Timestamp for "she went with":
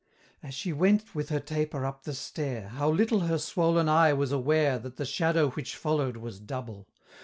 0.55-1.29